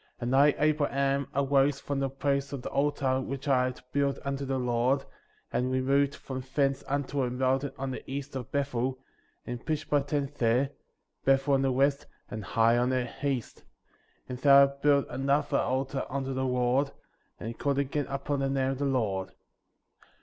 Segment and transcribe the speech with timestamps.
[0.15, 0.17] ^ 20.
[0.19, 4.45] And I, Abraham, arose from the place of the altar which I had built unto
[4.45, 5.05] the Lord,
[5.53, 8.97] and re moved from thence unto a mountain on the east of Bethel,
[9.45, 10.71] and pitched my tent there,
[11.23, 13.61] Bethel on the west, and Hai on the east;
[14.27, 16.89] and there I built another altar unto the Lord,
[17.39, 19.33] and called again upon the name of the Lord.